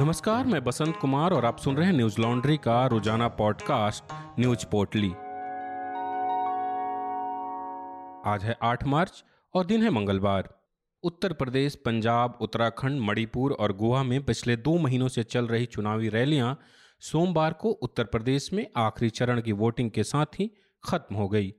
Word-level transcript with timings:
नमस्कार, 0.00 0.46
मैं 0.46 0.64
बसंत 0.64 0.96
कुमार 0.96 1.32
और 1.32 1.44
आप 1.44 1.58
सुन 1.58 1.76
रहे 1.76 1.86
हैं 1.86 1.92
न्यूज़ 1.92 2.20
लॉन्ड्री 2.20 2.56
का 2.56 2.86
रोज़ाना 2.86 3.28
पॉडकास्ट, 3.28 4.04
न्यूज़ 4.40 4.66
पोर्टली। 4.66 5.08
आज 8.30 8.44
है 8.44 8.56
8 8.62 8.84
मार्च 8.84 9.24
और 9.54 9.66
दिन 9.66 9.82
है 9.82 9.90
मंगलवार। 9.90 10.48
उत्तर 11.02 11.32
प्रदेश, 11.32 11.74
पंजाब, 11.74 12.38
उत्तराखंड, 12.40 13.00
मणिपुर 13.00 13.52
और 13.52 13.72
गोवा 13.72 14.02
में 14.02 14.24
पिछले 14.24 14.56
दो 14.56 14.78
महीनों 14.78 15.08
से 15.08 15.22
चल 15.22 15.46
रही 15.46 15.66
चुनावी 15.66 16.08
रैलियाँ 16.08 16.58
सोमवार 17.00 17.52
को 17.52 17.70
उत्तर 17.70 18.04
प्रदेश 18.04 18.52
में 18.52 18.66
आखिरी 18.76 19.10
चरण 19.10 19.40
की 19.40 19.52
वोटिंग 19.52 19.90
के 19.90 20.04
साथ 20.04 20.26
ही 20.26 20.50
खत्म 20.84 21.16
हो 21.16 21.28
गई। 21.28 21.54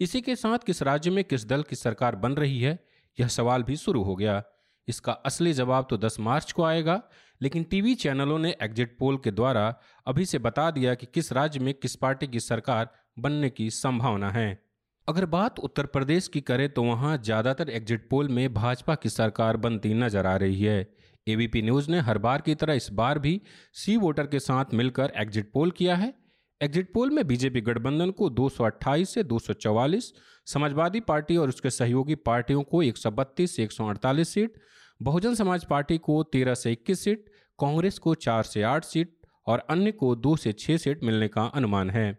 इसी 0.00 0.20
के 0.20 0.36
साथ 0.36 0.58
किस 0.58 0.82
राज्य 0.82 1.10
में 1.10 1.24
किस 1.24 1.48
दल 1.48 1.62
की 1.62 1.76
सरकार 1.76 2.16
बन 2.16 2.32
रही 2.32 2.60
है, 2.60 2.78
यह 3.20 3.28
सवाल 3.28 3.62
भी 3.62 3.76
शुरू 3.76 4.02
हो 4.02 4.16
गया। 4.16 4.42
इसका 4.88 5.12
असली 5.12 5.52
जवाब 5.52 5.86
तो 5.90 5.96
10 5.96 6.16
मार्च 6.20 6.52
को 6.52 6.64
आएगा 6.64 7.02
लेकिन 7.40 7.64
टीवी 7.64 7.94
चैनलों 7.94 8.38
ने 8.38 8.54
एग्जिट 8.62 8.96
पोल 8.98 9.16
के 9.16 9.30
द्वारा 9.30 9.74
अभी 10.06 10.24
से 10.24 10.38
बता 10.38 10.70
दिया 10.70 10.94
कि 10.94 11.06
किस 11.14 11.32
राज्य 11.32 11.60
में 11.60 11.72
किस 11.74 11.96
पार्टी 11.96 12.26
की 12.26 12.40
सरकार 12.40 12.90
बनने 13.18 13.50
की 13.50 13.70
संभावना 13.70 14.30
है। 14.30 14.48
अगर 15.08 15.26
बात 15.26 15.58
उत्तर 15.58 15.86
प्रदेश 15.86 16.28
की 16.28 16.40
करें 16.40 16.68
तो 16.68 16.82
वहाँ 16.82 17.16
ज़्यादातर 17.18 17.70
एग्जिट 17.70 18.08
पोल 18.10 18.28
में 18.28 18.52
भाजपा 18.54 18.94
की 18.94 19.08
सरकार 19.08 19.56
बनती 19.56 19.94
नज़र 19.94 20.26
आ 20.26 20.36
रही 20.36 20.62
है। 20.62 20.86
एबीपी 21.26 21.62
न्यूज़ 21.62 21.90
ने 21.90 22.00
हर 22.00 22.18
बार 22.18 22.40
की 22.40 22.54
तरह 22.54 22.74
इस 22.74 22.88
बार 22.92 23.18
भी 23.18 23.40
सी 23.74 23.96
वोटर 23.96 24.26
के 24.26 24.40
साथ 24.40 24.74
मिलकर 24.74 25.12
एग्जिट 25.16 25.50
पोल 25.52 25.70
किया 25.70 25.96
है। 25.96 26.12
एग्जिट 26.60 26.92
पोल 26.92 27.10
में 27.10 27.26
बीजेपी 27.26 27.60
गठबंधन 27.60 28.10
को 28.10 28.28
228 28.30 29.14
से 29.14 29.22
244, 29.24 30.12
समाजवादी 30.46 31.00
पार्टी 31.00 31.36
और 31.36 31.48
उसके 31.48 31.70
सहयोगी 31.70 32.14
पार्टियों 32.14 32.62
को 32.62 32.82
132 32.82 33.56
से 33.56 33.64
148 33.64 34.28
सीट 34.28 34.54
बहुजन 35.02 35.34
समाज 35.34 35.64
पार्टी 35.64 35.98
को 35.98 36.22
13 36.22 36.54
से 36.54 36.72
21 36.72 37.04
सीट, 37.04 37.24
कांग्रेस 37.58 37.98
को 37.98 38.14
4 38.14 38.42
से 38.42 38.62
8 38.62 38.84
सीट 38.84 39.16
और 39.46 39.58
अन्य 39.58 39.92
को 39.92 40.16
2 40.16 40.36
से 40.36 40.52
6 40.52 40.76
सीट 40.76 41.04
मिलने 41.04 41.28
का 41.28 41.42
अनुमान 41.44 41.90
है। 41.90 42.18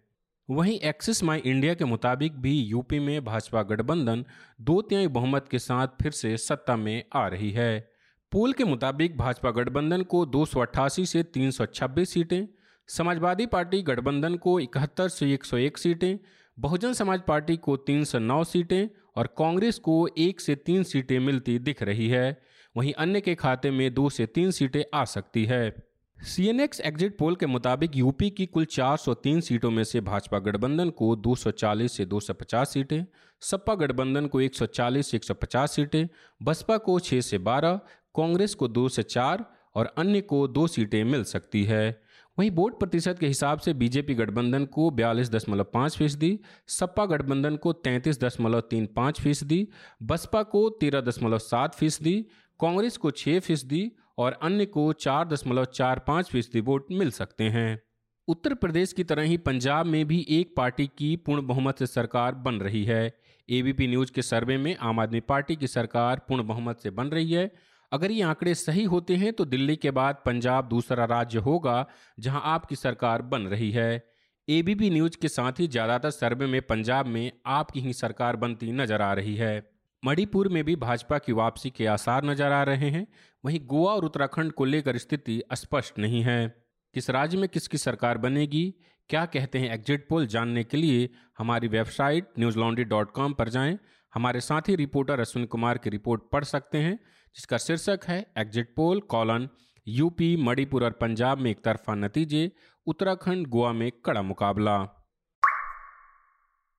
वहीं 0.50 0.80
एक्सिस 0.80 1.24
माई 1.24 1.40
इंडिया 1.40 1.74
के 1.74 1.86
मुताबिक 1.86 2.38
भी 2.42 2.60
यूपी 2.62 3.00
में 3.00 3.26
भाजपा 3.26 3.64
गठबंधन 3.64 4.26
दो 4.62 4.82
तिहाई 4.82 5.08
बहुमत 5.08 5.48
के 5.52 5.60
साथ 5.60 5.88
फिर 6.02 6.12
से 6.12 6.38
सत्ता 6.38 6.76
में 6.76 7.04
आ 7.14 7.28
रही 7.28 7.52
है। 7.52 7.90
पोल 8.32 8.54
के 8.54 8.64
मुताबिक 8.64 9.18
भाजपा 9.18 9.52
गठबंधन 9.52 10.02
को 10.02 10.26
दो 10.26 10.46
सौ 10.46 10.60
अट्ठासी 10.60 11.06
से 11.06 11.24
326 11.24 12.06
सीटें, 12.06 12.48
समाजवादी 12.88 13.46
पार्टी 13.46 13.82
गठबंधन 13.82 14.36
को 14.36 14.60
इकहत्तर 14.60 15.08
से 15.08 15.34
101 15.34 15.78
सीटें, 15.78 16.20
बहुजन 16.60 16.94
समाज 16.94 17.22
पार्टी 17.22 17.58
को 17.58 17.78
309 17.78 18.44
सीटें 18.44 18.88
और 19.18 19.28
कांग्रेस 19.38 19.80
को 19.80 20.10
एक 20.18 20.42
से 20.42 20.56
तीन 20.56 20.84
सीटें 20.84 21.20
मिलती 21.20 21.60
दिख 21.60 21.84
रही 21.84 22.10
है। 22.10 22.42
वहीं 22.78 22.94
अन्य 22.94 23.22
के 23.22 23.36
खाते 23.36 23.72
में 23.72 23.94
दो 23.94 24.10
से 24.10 24.26
तीन 24.26 24.52
सीटें 24.52 24.84
आ 24.94 25.06
सकती 25.06 25.46
है। 25.46 25.76
सीएनएक्स 26.24 26.80
एग्जिट 26.80 27.18
पोल 27.18 27.36
के 27.36 27.46
मुताबिक 27.46 27.96
यूपी 27.96 28.30
की 28.30 28.46
कुल 28.46 28.66
403 28.66 29.42
सीटों 29.42 29.72
में 29.72 29.84
से 29.84 30.02
भाजपा 30.02 30.40
गठबंधन 30.40 30.90
को 30.90 31.16
240 31.16 31.88
से 31.88 32.06
250 32.06 32.74
सीटें, 32.74 33.06
सपा 33.42 33.76
गठबंधन 33.76 34.28
को 34.28 34.42
140 34.42 35.12
से 35.12 35.18
150 35.18 35.76
सीटें, 35.76 36.08
बसपा 36.44 36.78
को 36.78 37.00
6 37.00 37.22
से 37.22 37.38
12 37.38 37.80
कांग्रेस 38.16 38.54
को 38.54 38.68
2 38.68 38.90
से 38.90 39.04
4 39.04 39.46
और 39.76 39.94
अन्य 39.98 40.22
को 40.22 40.48
दो 40.48 40.68
सीटें 40.68 41.04
मिल 41.04 41.24
सकती 41.24 41.64
है। 41.64 42.02
वहीं 42.38 42.50
वोट 42.52 42.80
प्रतिशत 42.80 43.20
के 43.20 43.28
हिसाब 43.28 43.60
से 43.60 43.74
बीजेपी 43.74 44.14
गठबंधन 44.14 44.66
को 44.66 44.90
बयालीस 44.92 45.30
दशमलव 45.32 45.64
पाँच 45.64 45.98
फ़ीसदी, 45.98 46.40
सपा 46.68 47.06
गठबंधन 47.06 47.56
को 47.56 47.74
तैंतीस 47.74 48.20
दशमलव 48.20 48.60
तीन 48.62 48.86
पाँच 48.86 49.22
फ़ीसदी, 49.22 49.68
बसपा 50.04 50.44
को 50.44 50.70
तेरह 50.70 51.02
दशमलव 51.02 51.38
सात 51.38 51.76
फ़ीसदी, 51.76 52.16
कांग्रेस 52.60 52.98
को 52.98 53.12
छः 53.12 53.40
फ़ीसदी 53.40 53.92
और 54.18 54.40
अन्य 54.42 54.66
को 54.66 54.92
चार 54.94 55.28
दशमलव 55.28 55.66
चार 55.66 56.00
पाँच 56.00 56.30
फ़ीसदी 56.30 56.62
वोट 56.62 56.86
मिल 56.92 57.12
सकते 57.12 57.44
हैं। 57.44 57.80
उत्तर 58.28 58.54
प्रदेश 58.54 58.94
की 58.94 59.04
तरह 59.04 59.24
ही 59.24 59.38
पंजाब 59.38 59.86
में 59.86 60.06
भी 60.08 60.26
एक 60.30 60.54
पार्टी 60.58 60.88
की 60.88 61.16
पूर्ण 61.16 61.46
बहुमत 61.48 61.80
से 61.80 61.86
सरकार 61.88 62.36
बन 62.36 62.56
रही 62.56 62.84
है। 62.84 63.14
एबीपी 63.50 63.88
न्यूज़ 63.88 64.12
के 64.12 64.22
सर्वे 64.22 64.58
में 64.58 64.76
आम 64.78 65.00
आदमी 65.00 65.20
पार्टी 65.20 65.56
की 65.56 65.68
सरकार 65.68 66.22
पूर्ण 66.30 66.44
बहुमत 66.44 66.80
से 66.80 66.90
बन 66.90 67.08
रही 67.08 67.32
है। 67.32 67.52
अगर 67.92 68.12
ये 68.12 68.22
आंकड़े 68.22 68.54
सही 68.56 68.84
होते 68.84 69.16
हैं 69.16 69.32
तो 69.34 69.46
दिल्ली 69.46 69.76
के 69.76 69.92
बाद 69.92 70.22
पंजाब 70.26 70.68
दूसरा 70.70 71.06
राज्य 71.06 71.40
होगा, 71.40 71.86
जहाँ 72.20 72.42
आपकी 72.46 72.76
सरकार 72.76 73.22
बन 73.24 73.48
रही 73.48 73.72
है। 73.72 74.06
एबीपी 74.48 74.90
न्यूज़ 74.90 75.18
के 75.22 75.28
साथ 75.28 75.60
ही 75.60 75.68
ज़्यादातर 75.68 76.10
सर्वे 76.10 76.48
में 76.48 76.62
पंजाब 76.62 77.08
में 77.08 77.32
आपकी 77.46 77.80
ही 77.80 77.94
सरकार 77.94 78.36
बनती 78.36 78.72
नज़र 78.72 79.02
आ 79.02 79.14
रही 79.14 79.36
है। 79.36 79.70
मणिपुर 80.04 80.48
में 80.48 80.64
भी 80.64 80.76
भाजपा 80.76 81.18
की 81.18 81.32
वापसी 81.34 81.70
के 81.70 81.86
आसार 81.86 82.26
नज़र 82.26 82.52
आ 82.52 82.62
रहे 82.64 82.90
हैं। 82.90 83.06
वहीं 83.44 83.60
गोवा 83.66 83.94
और 83.94 84.06
उत्तराखंड 84.06 84.52
को 84.52 84.66
लेकर 84.66 84.98
स्थिति 84.98 85.42
स्पष्ट 85.54 86.00
नहीं 86.00 86.22
है। 86.24 86.48
किस 86.94 87.10
राज्य 87.10 87.38
में 87.38 87.48
किसकी 87.50 87.78
सरकार 87.78 88.18
बनेगी, 88.18 88.74
क्या 89.10 89.26
कहते 89.26 89.60
हैं 89.60 89.74
एग्जिट 89.74 90.08
पोल 90.10 90.26
जानने 90.28 90.64
के 90.64 90.78
लिए 90.78 91.10
हमारी 91.38 91.68
वेबसाइट 91.68 92.30
न्यूज़ 92.40 92.60
डॉट 92.84 93.12
कॉम 93.12 93.34
पर 93.34 93.50
जाएँ। 93.50 93.78
हमारे 94.18 94.42
साथी 94.42 94.76
रिपोर्टर 94.76 95.20
अश्विन 95.20 95.46
कुमार 95.46 95.78
की 95.78 95.90
रिपोर्ट 95.90 96.22
पढ़ 96.32 96.44
सकते 96.44 96.78
हैं, 96.78 97.00
जिसका 97.36 97.58
शीर्षक 97.58 98.00
है 98.08 98.32
exit 98.38 98.74
poll, 98.76 99.00
colon, 99.00 99.50
UP, 99.88 100.36
Manipur 100.36 100.84
और 100.84 100.92
पंजाब 100.92 101.38
में 101.38 101.52
एक 101.52 101.64
तरफा 101.64 101.96
नतीजे, 101.96 102.52
उत्तराखंड, 102.88 103.48
गोवा 103.48 103.74
में 103.74 103.92
कड़ा 104.06 104.22
मुकाबला। 104.22 105.06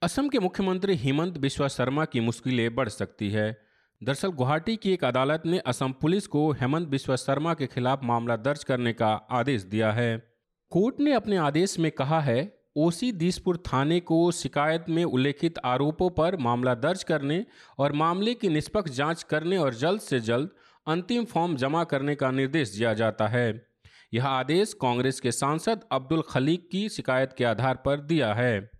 असम 0.02 0.28
के 0.28 0.38
मुख्यमंत्री 0.38 0.96
हेमंत 0.96 1.38
बिश्वा 1.38 1.68
शर्मा 1.68 2.04
की 2.04 2.20
मुश्किलें 2.20 2.74
बढ़ 2.74 2.88
सकती 2.88 3.30
है। 3.30 3.62
दरअसल 4.02 4.28
गुवाहाटी 4.28 4.76
की 4.76 4.92
एक 4.92 5.04
अदालत 5.04 5.42
ने 5.46 5.58
असम 5.58 5.92
पुलिस 5.92 6.26
को 6.26 6.52
हेमंत 6.52 6.88
बिश्वा 6.88 7.16
शर्मा 7.16 7.54
के 7.54 7.66
खिलाफ 7.66 8.00
मामला 8.02 8.36
दर्ज 8.36 8.64
करने 8.64 8.92
का 8.92 9.14
आदेश 9.14 9.62
दिया 9.62 9.92
है। 9.92 10.36
कोर्ट 10.70 11.00
ने 11.00 11.12
अपने 11.12 11.36
आदेश 11.36 11.78
में 11.78 11.92
कहा 11.92 12.20
है 12.20 12.57
ओसी 12.78 13.12
दिसपुर 13.12 13.56
थाने 13.56 14.00
को 14.00 14.30
शिकायत 14.32 14.84
में 14.88 15.04
उल्लेखित 15.04 15.54
आरोपों 15.64 16.10
पर 16.10 16.36
मामला 16.36 16.74
दर्ज 16.74 17.02
करने 17.02 17.46
और 17.78 17.92
मामले 17.92 18.34
की 18.34 18.48
निष्पक्ष 18.48 18.90
जाँच 18.90 19.22
करने 19.22 19.56
और 19.56 19.74
जल्द 19.74 20.00
से 20.00 20.20
जल्द 20.20 20.50
अंतिम 20.86 21.24
फॉर्म 21.24 21.56
जमा 21.56 21.84
करने 21.84 22.14
का 22.14 22.30
निर्देश 22.30 22.76
दिया 22.76 22.94
जाता 22.94 23.28
है। 23.28 23.66
यह 24.14 24.26
आदेश 24.26 24.72
कांग्रेस 24.72 25.20
के 25.20 25.32
सांसद 25.32 25.80
अब्दुल 25.92 26.22
खलीक 26.28 26.68
की 26.72 26.88
शिकायत 26.88 27.34
के 27.38 27.44
आधार 27.44 27.74
पर 27.74 28.00
दिया 28.00 28.34
है। 28.34 28.70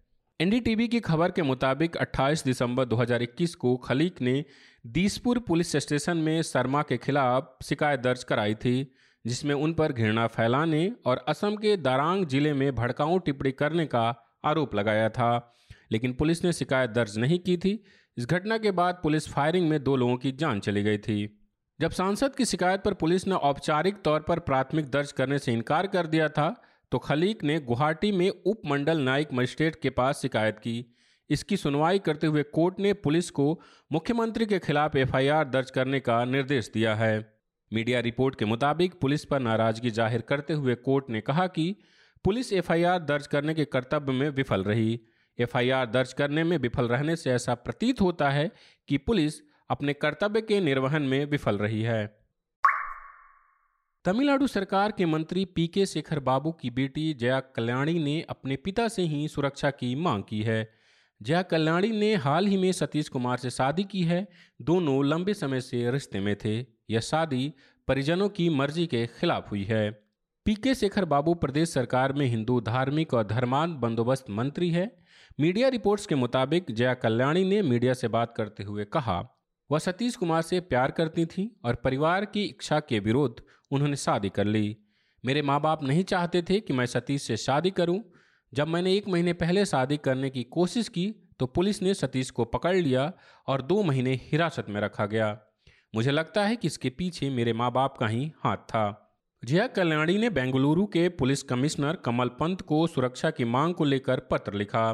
एनडीटीवी 0.41 0.88
की 0.88 1.00
खबर 1.00 1.30
के 1.30 1.42
मुताबिक 1.42 1.97
28 1.97 2.44
दिसंबर 2.44 2.84
2021 2.84 3.54
को 3.54 3.76
खलीक 3.76 4.22
ने 4.22 4.44
दीसपुर 4.86 5.38
पुलिस 5.38 5.76
स्टेशन 5.76 6.16
में 6.16 6.42
शर्मा 6.42 6.82
के 6.82 6.97
खिलाफ 6.97 7.56
शिकायत 7.65 8.00
दर्ज 8.00 8.25
कराई 8.25 8.54
थी। 8.54 8.94
जिसमें 9.24 9.54
उन 9.54 9.72
पर 9.72 9.92
घृणा 9.92 10.26
फैलाने 10.26 10.90
और 11.06 11.24
असम 11.28 11.56
के 11.56 11.76
दारांग 11.76 12.26
ज़िले 12.26 12.52
में 12.52 12.74
भड़काऊ 12.74 13.18
टिप्पणी 13.18 13.52
करने 13.52 13.86
का 13.86 14.04
आरोप 14.44 14.74
लगाया 14.74 15.08
था। 15.08 15.54
लेकिन 15.92 16.12
पुलिस 16.12 16.44
ने 16.44 16.52
शिकायत 16.52 16.90
दर्ज 16.90 17.18
नहीं 17.18 17.38
की 17.38 17.56
थी। 17.56 17.82
इस 18.16 18.26
घटना 18.26 18.58
के 18.58 18.70
बाद 18.70 19.00
पुलिस 19.02 19.28
फायरिंग 19.28 19.68
में 19.68 19.82
दो 19.84 19.96
लोगों 19.96 20.16
की 20.16 20.32
जान 20.32 20.60
चली 20.60 20.82
गई 20.82 20.98
थी। 20.98 21.34
जब 21.80 21.90
सांसद 21.90 22.34
की 22.34 22.44
शिकायत 22.44 22.82
पर 22.82 22.94
पुलिस 22.94 23.26
ने 23.26 23.34
औपचारिक 23.34 24.02
तौर 24.02 24.20
पर 24.20 24.38
प्राथमिक 24.38 24.88
दर्ज 24.90 25.12
करने 25.12 25.38
से 25.38 25.52
इनकार 25.52 25.86
कर 25.86 26.06
दिया 26.06 26.28
था 26.28 26.48
तो 26.92 26.98
खलीक 26.98 27.44
ने 27.44 27.58
गुवाहाटी 27.60 28.12
में 28.12 28.28
उपमंडल 28.30 29.00
न्यायिक 29.00 29.32
मजिस्ट्रेट 29.32 29.76
के 29.82 29.90
पास 29.90 30.20
शिकायत 30.22 30.58
की। 30.58 30.94
इसकी 31.30 31.56
सुनवाई 31.56 31.98
करते 31.98 32.26
हुए 32.26 32.42
कोर्ट 32.42 32.80
ने 32.80 32.92
पुलिस 32.92 33.30
को 33.30 33.60
मुख्यमंत्री 33.92 34.46
के 34.46 34.58
खिलाफ 34.58 34.96
एफआईआर 34.96 35.48
दर्ज 35.48 35.70
करने 35.70 36.00
का 36.00 36.24
निर्देश 36.24 36.70
दिया 36.74 36.94
है। 36.94 37.38
मीडिया 37.72 38.00
रिपोर्ट 38.00 38.34
के 38.34 38.44
मुताबिक 38.44 38.94
पुलिस 39.00 39.24
पर 39.24 39.40
नाराज़गी 39.40 39.90
ज़ाहिर 39.90 40.20
करते 40.20 40.52
हुए 40.52 40.74
कोर्ट 40.74 41.10
ने 41.10 41.20
कहा 41.20 41.46
कि 41.46 41.74
पुलिस 42.24 42.52
एफआईआर 42.52 42.98
दर्ज 42.98 43.26
करने 43.26 43.54
के 43.54 43.64
कर्तव्य 43.64 44.12
में 44.12 44.28
विफल 44.28 44.64
रही। 44.64 45.00
एफआईआर 45.38 45.86
दर्ज 45.86 46.12
करने 46.12 46.44
में 46.44 46.56
विफल 46.58 46.88
रहने 46.88 47.16
से 47.16 47.30
ऐसा 47.30 47.54
प्रतीत 47.54 48.00
होता 48.00 48.30
है 48.30 48.50
कि 48.88 48.98
पुलिस 48.98 49.34
अपने 49.70 49.92
कर्तव्य 49.92 50.40
के 50.40 50.60
निर्वहन 50.60 51.02
में 51.02 51.24
विफल 51.24 51.58
रही 51.58 51.82
है। 51.82 52.06
तमिलनाडु 54.04 54.47
सरकार 54.47 54.92
के 54.92 55.06
मंत्री 55.06 55.44
पी 55.44 55.66
के 55.66 55.86
शेखर 55.86 56.18
बाबू 56.21 56.53
की 56.53 56.71
बेटी 56.71 57.12
जया 57.14 57.41
कल्याणी 57.41 57.98
ने 57.98 58.21
अपने 58.28 58.56
पिता 58.56 58.88
से 58.88 59.03
ही 59.03 59.28
सुरक्षा 59.28 59.71
की 59.71 59.94
मांग 59.94 60.22
की 60.28 60.42
है। 60.42 60.78
जया 61.20 61.42
कल्याणी 61.42 61.91
ने 61.91 62.15
हाल 62.15 62.47
ही 62.47 62.56
में 62.56 62.70
सतीश 62.72 63.09
कुमार 63.09 63.38
से 63.38 63.50
शादी 63.50 63.84
की 63.84 64.03
है। 64.03 64.26
दोनों 64.62 65.04
लंबे 65.04 65.34
समय 65.34 65.60
से 65.60 65.91
रिश्ते 65.91 66.20
में 66.20 66.34
थे। 66.36 66.59
यह 66.91 67.00
शादी 67.00 67.53
परिजनों 67.88 68.28
की 68.28 68.48
मर्ज़ी 68.48 68.86
के 68.86 69.06
खिलाफ 69.20 69.50
हुई 69.50 69.65
है। 69.65 69.91
पीके 70.47 70.74
शेखर 70.74 71.04
बाबू 71.04 71.34
प्रदेश 71.34 71.70
सरकार 71.70 72.12
में 72.12 72.26
हिंदू 72.26 72.60
धार्मिक 72.60 73.15
और 73.15 73.26
धर्मांत 73.26 73.76
बंदोबस्त 73.76 74.30
मंत्री 74.30 74.70
है। 74.70 74.91
मीडिया 75.38 75.68
रिपोर्ट्स 75.68 76.06
के 76.06 76.15
मुताबिक 76.15 76.70
जया 76.70 76.94
कल्याणी 76.94 77.44
ने 77.44 77.60
मीडिया 77.62 77.94
से 77.94 78.09
बात 78.09 78.34
करते 78.36 78.62
हुए 78.62 78.84
कहा, 78.84 79.18
वह 79.71 79.78
सतीश 79.78 80.16
कुमार 80.16 80.42
से 80.42 80.60
प्यार 80.60 80.91
करती 80.91 81.24
थी 81.26 81.50
और 81.64 81.74
परिवार 81.74 82.24
की 82.24 82.44
इच्छा 82.44 82.80
के 82.80 82.98
विरोध 82.98 83.42
उन्होंने 83.71 83.97
शादी 83.97 84.28
कर 84.28 84.44
ली। 84.44 84.76
मेरे 85.24 85.42
माँ 85.42 85.60
बाप 85.60 85.82
नहीं 85.82 86.04
चाहते 86.04 86.42
थे 86.42 86.60
कि 86.60 86.72
मैं 86.72 86.86
सतीश 86.86 87.22
से 87.22 87.36
शादी 87.36 87.71
करूँ। 87.71 88.00
जब 88.53 88.68
मैंने 88.68 88.95
एक 88.95 89.09
महीने 89.09 89.33
पहले 89.33 89.65
शादी 89.66 89.97
करने 89.97 90.30
की 90.30 90.42
कोशिश 90.42 90.89
की 90.89 91.15
तो 91.39 91.47
पुलिस 91.47 91.83
ने 91.83 91.95
सतीश 91.95 92.30
को 92.30 92.45
पकड़ 92.45 92.77
लिया 92.77 93.12
और 93.47 93.62
दो 93.62 93.83
महीने 93.83 94.15
हिरासत 94.22 94.66
में 94.68 94.80
रखा 94.80 95.06
गया। 95.06 95.36
मुझे 95.95 96.10
लगता 96.10 96.45
है 96.47 96.56
कि 96.56 96.66
इसके 96.66 96.91
पीछे 96.91 97.30
मेरे 97.30 97.53
माँ 97.53 97.72
बाप 97.72 97.98
का 97.98 98.06
ही 98.06 98.33
हाथ 98.45 98.56
था। 98.56 99.15
जया 99.45 99.66
कल्याणी 99.66 100.18
ने 100.18 100.30
बेंगलुरु 100.30 100.86
के 100.86 101.09
पुलिस 101.09 101.42
कमिश्नर 101.42 101.97
कमल 101.97 102.28
पंत 102.28 102.60
को 102.60 102.86
सुरक्षा 102.86 103.30
की 103.30 103.45
मांग 103.45 103.74
को 103.74 103.84
लेकर 103.84 104.21
पत्र 104.21 104.54
लिखा। 104.54 104.91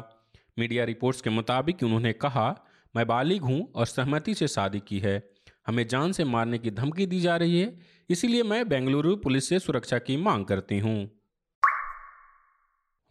मीडिया 0.59 0.83
रिपोर्ट्स 0.83 1.21
के 1.21 1.29
मुताबिक 1.29 1.83
उन्होंने 1.83 2.13
कहा, 2.13 2.55
मैं 2.95 3.07
बालिग 3.07 3.41
हूँ 3.41 3.71
और 3.75 3.85
सहमति 3.85 4.33
से 4.33 4.47
शादी 4.47 4.79
की 4.79 4.99
है। 4.99 5.21
हमें 5.67 5.87
जान 5.87 6.11
से 6.11 6.23
मारने 6.23 6.57
की 6.57 6.71
धमकी 6.71 7.05
दी 7.05 7.19
जा 7.19 7.35
रही 7.37 7.59
है, 7.59 7.77
इसीलिए 8.09 8.43
मैं 8.43 8.67
बेंगलुरु 8.69 9.15
पुलिस 9.15 9.49
से 9.49 9.59
सुरक्षा 9.59 9.99
की 9.99 10.17
मांग 10.17 10.45
करती 10.45 10.79
हूँ। 10.79 11.11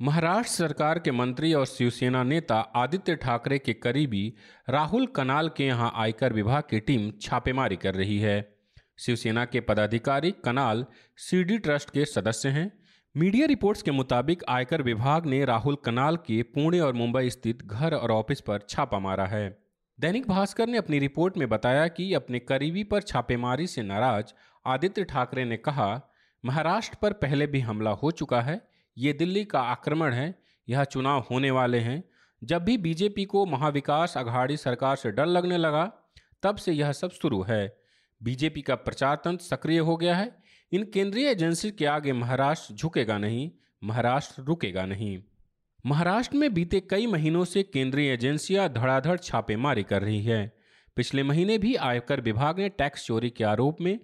महाराष्ट्र 0.00 0.52
सरकार 0.52 0.98
के 0.98 1.10
मंत्री 1.10 1.52
और 1.54 1.66
शिवसेना 1.66 2.22
नेता 2.22 2.54
आदित्य 2.76 3.14
ठाकरे 3.16 3.58
के 3.58 3.72
करीबी 3.72 4.32
राहुल 4.68 5.06
कनाल 5.06 5.48
के 5.48 5.66
यहाँ 5.66 5.92
आयकर 5.96 6.32
विभाग 6.32 6.62
की 6.62 6.80
टीम 6.80 7.10
छापेमारी 7.22 7.76
कर 7.76 7.94
रही 7.94 8.18
है। 8.18 8.56
शिवसेना 8.98 9.44
के 9.44 9.60
पदाधिकारी 9.60 10.30
कनाल 10.44 10.84
सीडी 11.18 11.58
ट्रस्ट 11.58 11.90
के 11.90 12.04
सदस्य 12.04 12.48
हैं। 12.48 12.70
मीडिया 13.14 13.46
रिपोर्ट्स 13.46 13.82
के 13.82 13.90
मुताबिक 13.90 14.42
आयकर 14.48 14.82
विभाग 14.82 15.26
ने 15.26 15.44
राहुल 15.44 15.76
कनाल 15.84 16.16
के 16.16 16.42
पुणे 16.42 16.80
और 16.80 16.92
मुंबई 16.92 17.30
स्थित 17.30 17.62
घर 17.62 17.94
और 17.94 18.10
ऑफ़िस 18.10 18.40
पर 18.40 18.66
छापा 18.68 18.98
मारा 18.98 19.26
है। 19.26 19.48
दैनिक 19.98 20.28
भास्कर 20.28 20.68
ने 20.68 20.78
अपनी 20.78 20.98
रिपोर्ट 20.98 21.38
में 21.38 21.48
बताया 21.48 21.88
कि 21.88 22.12
अपने 22.14 22.38
करीबी 22.38 22.84
पर 22.84 23.02
छापेमारी 23.02 23.66
से 23.66 23.82
नाराज़ 23.82 24.34
आदित्य 24.66 25.04
ठाकरे 25.04 25.44
ने 25.44 25.56
कहा, 25.56 26.00
महाराष्ट्र 26.44 26.98
पर 27.02 27.12
पहले 27.12 27.46
भी 27.46 27.60
हमला 27.60 27.90
हो 27.92 28.10
चुका 28.10 28.40
है 28.40 28.60
ये 28.98 29.12
दिल्ली 29.12 29.44
का 29.44 29.60
आक्रमण 29.60 30.12
है, 30.12 30.42
यह 30.68 30.84
चुनाव 30.84 31.26
होने 31.30 31.50
वाले 31.50 31.78
हैं। 31.78 32.04
जब 32.44 32.64
भी 32.64 32.78
बीजेपी 32.78 33.24
को 33.24 33.46
महाविकास 33.46 34.14
अघाड़ी 34.16 34.56
सरकार 34.56 34.96
से 34.96 35.10
डर 35.10 35.26
लगने 35.26 35.56
लगा, 35.56 35.92
तब 36.42 36.56
से 36.56 36.72
यह 36.72 36.92
सब 36.92 37.10
शुरू 37.10 37.42
है। 37.42 37.78
बीजेपी 38.22 38.62
का 38.62 38.74
प्रचार 38.74 39.16
तंत्र 39.16 39.44
सक्रिय 39.44 39.78
हो 39.78 39.96
गया 39.96 40.16
है। 40.16 40.36
इन 40.72 40.82
केंद्रीय 40.82 41.28
एजेंसी 41.28 41.70
के 41.70 41.86
आगे 41.86 42.12
महाराष्ट्र 42.12 42.74
झुकेगा 42.74 43.18
नहीं, 43.18 43.50
महाराष्ट्र 43.84 44.42
रुकेगा 44.42 44.86
नहीं। 44.86 45.22
महाराष्ट्र 45.86 46.36
में 46.36 46.54
बीते 46.54 46.80
कई 46.80 47.06
महीनों 47.06 47.44
से 47.44 47.62
केंद्रीय 47.62 48.12
एजेंसियाँ 48.12 48.68
धड़ाधड़ 48.68 49.18
छापेमारी 49.18 49.82
कर 49.82 50.02
रही 50.02 50.22
है। 50.22 50.56
पिछले 50.96 51.22
महीने 51.22 51.58
भी 51.58 51.74
आयकर 51.74 52.20
विभाग 52.20 52.58
ने 52.58 52.68
टैक्स 52.68 53.06
चोरी 53.06 53.30
के 53.30 53.44
आरोप 53.44 53.80
में 53.80 53.98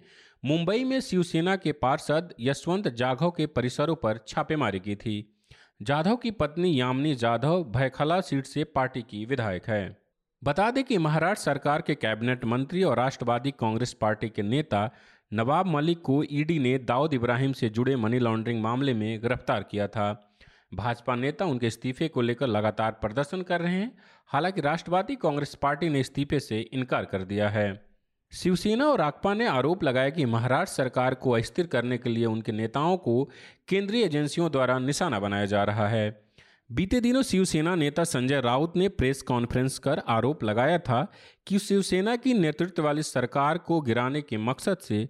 मुंबई 0.45 0.83
में 0.83 1.01
शिवसेना 1.01 1.55
के 1.55 1.71
पार्षद 1.71 2.33
यशवंत 2.39 2.87
जाधव 2.87 3.31
के 3.31 3.45
परिसरों 3.45 3.95
पर 3.95 4.19
छापेमारी 4.27 4.79
की 4.79 4.95
थी। 4.95 5.37
जाधव 5.81 6.15
की 6.15 6.31
पत्नी 6.31 6.81
यामिनी 6.81 7.15
जाधव 7.15 7.63
भयखला 7.63 8.21
सीट 8.21 8.45
से 8.45 8.63
पार्टी 8.63 9.01
की 9.01 9.25
विधायक 9.25 9.65
है। 9.65 9.97
बता 10.43 10.71
दें 10.71 10.83
कि 10.83 10.97
महाराष्ट्र 10.97 11.43
सरकार 11.43 11.81
के 11.81 11.95
कैबिनेट 11.95 12.45
मंत्री 12.45 12.83
और 12.83 12.97
राष्ट्रवादी 12.97 13.51
कांग्रेस 13.51 13.93
पार्टी 13.93 14.29
के 14.29 14.41
नेता 14.41 14.91
नवाब 15.33 15.65
मलिक 15.65 16.01
को 16.01 16.23
ईडी 16.31 16.59
ने 16.59 16.77
दाऊद 16.77 17.13
इब्राहिम 17.13 17.53
से 17.53 17.69
जुड़े 17.69 17.95
मनी 17.95 18.19
लॉन्ड्रिंग 18.19 18.61
मामले 18.61 18.93
में 18.93 19.21
गिरफ़्तार 19.21 19.63
किया 19.63 19.87
था। 19.87 20.37
भाजपा 20.73 21.15
नेता 21.15 21.45
उनके 21.45 21.67
इस्तीफे 21.67 22.07
को 22.07 22.21
लेकर 22.21 22.47
लगातार 22.47 22.91
प्रदर्शन 22.91 23.41
कर 23.41 23.61
रहे 23.61 23.75
हैं। 23.75 23.97
हालाँकि 24.27 24.61
राष्ट्रवादी 24.61 25.15
कांग्रेस 25.15 25.55
पार्टी 25.55 25.89
ने 25.89 25.99
इस्तीफे 25.99 26.39
से 26.39 26.59
इनकार 26.59 27.05
कर 27.05 27.23
दिया 27.23 27.49
है। 27.49 27.90
शिवसेना 28.31 28.85
और 28.85 29.01
आकपा 29.01 29.33
ने 29.33 29.47
आरोप 29.47 29.83
लगाया 29.83 30.09
कि 30.09 30.25
महाराष्ट्र 30.25 30.75
सरकार 30.75 31.13
को 31.13 31.31
अस्थिर 31.31 31.67
करने 31.67 31.97
के 31.97 32.09
लिए 32.09 32.25
उनके 32.25 32.51
नेताओं 32.51 32.97
को 32.97 33.29
केंद्रीय 33.67 34.03
एजेंसियों 34.03 34.51
द्वारा 34.51 34.79
निशाना 34.79 35.19
बनाया 35.19 35.45
जा 35.45 35.63
रहा 35.63 35.87
है। 35.87 36.23
बीते 36.71 37.01
दिनों 37.01 37.23
शिवसेना 37.23 37.75
नेता 37.75 38.03
संजय 38.03 38.41
राउत 38.41 38.73
ने 38.75 38.89
प्रेस 38.89 39.21
कॉन्फ्रेंस 39.21 39.79
कर 39.79 40.01
आरोप 40.07 40.43
लगाया 40.43 40.77
था 40.77 41.11
कि 41.47 41.59
शिवसेना 41.59 42.15
की 42.15 42.33
नेतृत्व 42.33 42.83
वाली 42.83 43.03
सरकार 43.03 43.57
को 43.57 43.81
गिराने 43.81 44.21
के 44.21 44.37
मकसद 44.37 44.77
से 44.77 45.09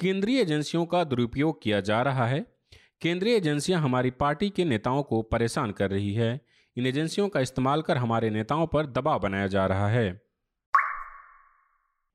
केंद्रीय 0.00 0.40
एजेंसियों 0.40 0.86
का 0.86 1.04
दुरुपयोग 1.04 1.62
किया 1.62 1.80
जा 1.80 2.02
रहा 2.02 2.26
है। 2.26 2.46
केंद्रीय 3.00 3.36
एजेंसियाँ 3.36 3.80
हमारी 3.80 4.10
पार्टी 4.10 4.50
के 4.50 4.64
नेताओं 4.64 5.02
को 5.02 5.22
परेशान 5.22 5.70
कर 5.70 5.90
रही 5.90 6.14
है। 6.14 6.40
इन 6.76 6.86
एजेंसियों 6.86 7.28
का 7.28 7.40
इस्तेमाल 7.40 7.82
कर 7.82 7.96
हमारे 7.96 8.30
नेताओं 8.30 8.66
पर 8.66 8.86
दबाव 8.86 9.20
बनाया 9.20 9.46
जा 9.46 9.66
रहा 9.66 9.88
है। 9.88 10.31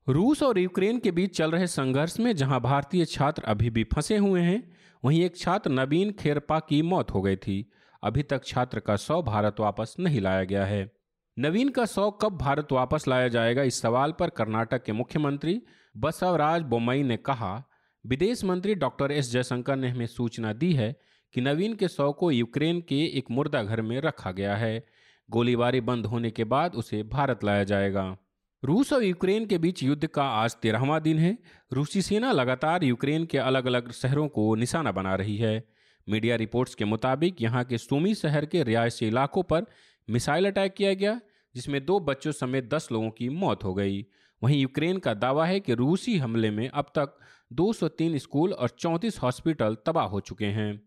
रूस 0.08 0.42
और 0.42 0.58
यूक्रेन 0.58 0.98
के 0.98 1.10
बीच 1.10 1.36
चल 1.36 1.50
रहे 1.50 1.66
संघर्ष 1.66 2.18
में 2.20 2.34
जहाँ 2.36 2.60
भारतीय 2.60 3.04
छात्र 3.04 3.42
अभी 3.42 3.70
भी 3.70 3.82
फंसे 3.84 4.16
हुए 4.16 4.40
हैं, 4.40 4.62
वहीं 5.02 5.22
एक 5.22 5.36
छात्र 5.36 5.70
नवीन 5.70 6.12
खेरपा 6.12 6.58
की 6.58 6.80
मौत 6.82 7.10
हो 7.10 7.20
गई 7.22 7.36
थी। 7.36 7.70
अभी 8.02 8.22
तक 8.22 8.44
छात्र 8.44 8.80
का 8.80 8.96
शव 8.96 9.22
भारत 9.22 9.56
वापस 9.60 9.94
नहीं 10.00 10.20
लाया 10.20 10.44
गया 10.44 10.64
है। 10.64 10.90
नवीन 11.36 11.68
का 11.68 11.84
शव 11.84 12.10
कब 12.10 12.38
भारत 12.38 12.72
वापस 12.72 13.04
लाया 13.08 13.28
जाएगा, 13.28 13.62
इस 13.62 13.80
सवाल 13.80 14.12
पर 14.12 14.28
कर्नाटक 14.28 14.84
के 14.84 14.92
मुख्यमंत्री 14.92 15.60
बसवराज 15.94 16.62
बोमई 16.62 17.02
ने 17.02 17.16
कहा। 17.16 17.64
विदेश 18.04 18.44
मंत्री 18.44 18.74
डॉक्टर 18.74 19.12
एस 19.12 19.32
जयशंकर 19.32 19.76
ने 19.76 19.88
हमें 19.88 20.06
सूचना 20.06 20.52
दी 20.52 20.72
है 20.72 20.94
कि 21.34 21.40
नवीन 21.40 21.74
के 21.74 21.88
शव 21.88 22.12
को 22.12 22.30
यूक्रेन 22.30 22.80
के 22.80 23.04
एक 23.18 23.30
मुर्दा 23.30 23.62
घर 23.62 23.82
में 23.82 24.00
रखा 24.00 24.30
गया 24.30 24.56
है। 24.56 24.86
गोलीबारी 25.28 25.80
बंद 25.80 26.06
होने 26.06 26.30
के 26.30 26.44
बाद 26.44 26.74
उसे 26.74 27.02
भारत 27.02 27.44
लाया 27.44 27.64
जाएगा। 27.64 28.16
रूस 28.64 28.92
और 28.92 29.04
यूक्रेन 29.04 29.46
के 29.46 29.58
बीच 29.58 29.82
युद्ध 29.82 30.06
का 30.06 30.22
आज 30.22 30.56
तेरहवा 30.56 30.98
दिन 30.98 31.18
है। 31.18 31.38
रूसी 31.72 32.02
सेना 32.02 32.32
लगातार 32.32 32.84
यूक्रेन 32.84 33.24
के 33.24 33.38
अलग 33.38 33.66
अलग 33.66 33.92
शहरों 33.92 34.28
को 34.28 34.54
निशाना 34.54 34.92
बना 34.92 35.14
रही 35.14 35.36
है। 35.36 35.68
मीडिया 36.08 36.36
रिपोर्ट्स 36.36 36.74
के 36.74 36.84
मुताबिक 36.84 37.42
यहाँ 37.42 37.64
के 37.64 37.78
सुमी 37.78 38.14
शहर 38.14 38.46
के 38.46 38.62
रिहायशी 38.62 39.06
इलाकों 39.06 39.42
पर 39.42 39.66
मिसाइल 40.10 40.46
अटैक 40.46 40.74
किया 40.74 40.94
गया, 40.94 41.20
जिसमें 41.54 41.84
दो 41.84 42.00
बच्चों 42.00 42.32
समेत 42.32 42.74
दस 42.74 42.88
लोगों 42.92 43.10
की 43.10 43.28
मौत 43.28 43.64
हो 43.64 43.74
गई। 43.74 44.06
वहीं 44.42 44.60
यूक्रेन 44.60 44.98
का 44.98 45.14
दावा 45.14 45.46
है 45.46 45.60
कि 45.60 45.74
रूसी 45.74 46.18
हमले 46.18 46.50
में 46.50 46.68
अब 46.68 46.84
तक 46.84 47.18
203 47.52 48.18
स्कूल 48.18 48.52
और 48.52 48.68
34 48.68 49.18
हॉस्पिटल 49.22 49.76
तबाह 49.86 50.06
हो 50.06 50.20
चुके 50.20 50.46
हैं। 50.46 50.82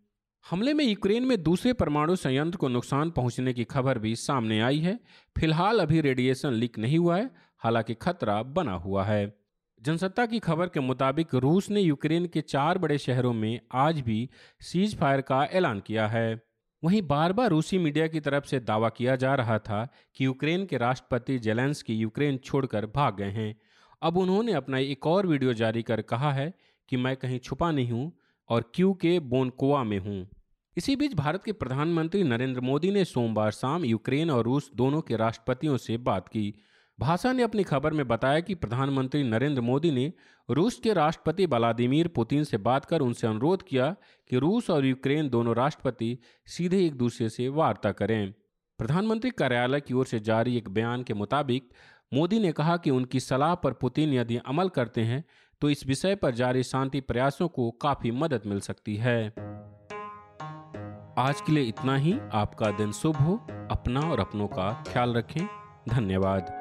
हमले 0.49 0.73
में 0.73 0.85
यूक्रेन 0.85 1.25
में 1.25 1.43
दूसरे 1.43 1.73
परमाणु 1.73 2.15
संयंत्र 2.15 2.57
को 2.57 2.67
नुकसान 2.67 3.11
पहुँचने 3.11 3.53
की 3.53 3.63
खबर 3.63 3.99
भी 3.99 4.15
सामने 4.15 4.59
आई 4.61 4.79
है। 4.79 4.99
फ़िलहाल 5.39 5.79
अभी 5.79 6.01
रेडिएशन 6.01 6.53
लीक 6.53 6.79
नहीं 6.79 6.97
हुआ 6.97 7.17
है 7.17 7.50
हालाँकि 7.63 7.93
खतरा 7.93 8.43
बना 8.43 8.73
हुआ 8.73 9.03
है। 9.03 9.33
जनसत्ता 9.81 10.25
की 10.25 10.39
खबर 10.39 10.67
के 10.67 10.79
मुताबिक 10.79 11.35
रूस 11.35 11.69
ने 11.69 11.81
यूक्रेन 11.81 12.25
के 12.25 12.41
चार 12.41 12.77
बड़े 12.77 12.97
शहरों 12.97 13.33
में 13.33 13.59
आज 13.71 13.99
भी 13.99 14.29
सीज 14.59 14.97
फायर 14.97 15.21
का 15.21 15.43
ऐलान 15.43 15.79
किया 15.79 16.07
है। 16.07 16.41
वहीं 16.83 17.01
बार 17.01 17.33
बार 17.33 17.49
रूसी 17.49 17.77
मीडिया 17.77 18.07
की 18.07 18.19
तरफ़ 18.19 18.45
से 18.45 18.59
दावा 18.59 18.89
किया 18.89 19.15
जा 19.15 19.35
रहा 19.35 19.59
था 19.59 19.87
कि 20.15 20.25
यूक्रेन 20.25 20.65
के 20.65 20.77
राष्ट्रपति 20.77 21.39
जेलेंस्की 21.39 21.95
यूक्रेन 21.95 22.37
छोड़कर 22.37 22.85
भाग 22.85 23.15
गए 23.15 23.29
हैं। 23.29 23.55
अब 24.01 24.17
उन्होंने 24.17 24.53
अपना 24.53 24.77
एक 24.77 25.07
और 25.07 25.27
वीडियो 25.27 25.53
जारी 25.53 25.83
कर 25.83 26.01
कहा 26.01 26.31
है 26.33 26.53
कि 26.89 26.97
मैं 26.97 27.15
कहीं 27.15 27.39
छुपा 27.39 27.71
नहीं 27.71 27.91
हूँ 27.91 28.11
और 28.49 28.71
क्यू 28.75 28.93
के 28.93 29.19
बोनकोआ 29.19 29.83
में 29.83 29.99
हूँ। 29.99 30.27
इसी 30.77 30.95
बीच 30.95 31.13
भारत 31.13 31.43
के 31.43 31.51
प्रधानमंत्री 31.51 32.23
नरेंद्र 32.23 32.61
मोदी 32.61 32.91
ने 32.91 33.05
सोमवार 33.05 33.51
शाम 33.51 33.85
यूक्रेन 33.85 34.31
और 34.31 34.43
रूस 34.43 34.71
दोनों 34.75 35.01
के 35.01 35.15
राष्ट्रपतियों 35.15 35.77
से 35.77 35.97
बात 35.97 36.27
की। 36.27 36.53
भाषा 37.01 37.31
ने 37.33 37.43
अपनी 37.43 37.63
खबर 37.63 37.93
में 37.93 38.07
बताया 38.07 38.39
कि 38.39 38.55
प्रधानमंत्री 38.55 39.23
नरेंद्र 39.23 39.61
मोदी 39.61 39.91
ने 39.91 40.13
रूस 40.49 40.79
के 40.79 40.93
राष्ट्रपति 40.93 41.45
व्लादिमीर 41.45 42.07
पुतिन 42.07 42.43
से 42.43 42.57
बात 42.57 42.85
कर 42.85 42.99
उनसे 42.99 43.27
अनुरोध 43.27 43.63
किया 43.63 43.95
कि 44.29 44.37
रूस 44.37 44.69
और 44.69 44.85
यूक्रेन 44.85 45.29
दोनों 45.29 45.55
राष्ट्रपति 45.55 46.17
सीधे 46.47 46.85
एक 46.85 46.95
दूसरे 46.95 47.29
से 47.29 47.47
वार्ता 47.49 47.91
करें। 47.91 48.33
प्रधानमंत्री 48.77 49.31
कार्यालय 49.31 49.81
की 49.81 49.93
ओर 49.93 50.05
से 50.05 50.19
जारी 50.19 50.57
एक 50.57 50.69
बयान 50.69 51.03
के 51.03 51.13
मुताबिक, 51.13 51.69
मोदी 52.13 52.39
ने 52.39 52.51
कहा 52.51 52.77
कि 52.77 52.89
उनकी 52.89 53.19
सलाह 53.19 53.55
पर 53.55 53.73
पुतिन 53.73 54.13
यदि 54.13 54.37
अमल 54.37 54.69
करते 54.69 55.01
हैं 55.01 55.25
तो 55.61 55.69
इस 55.69 55.87
विषय 55.87 56.15
पर 56.15 56.31
जारी 56.31 56.63
शांति 56.63 57.01
प्रयासों 57.01 57.47
को 57.47 57.71
काफ़ी 57.71 58.11
मदद 58.11 58.41
मिल 58.45 58.59
सकती 58.59 58.95
है। 58.95 59.27
आज 61.17 61.41
के 61.41 61.51
लिए 61.51 61.63
इतना 61.63 61.95
ही। 61.95 62.19
आपका 62.33 62.71
दिन 62.71 62.91
शुभ 62.91 63.15
हो। 63.15 63.47
अपना 63.71 63.99
और 63.99 64.19
अपनों 64.19 64.47
का 64.47 64.83
ख्याल 64.87 65.13
रखें। 65.13 65.47
धन्यवाद। 65.89 66.60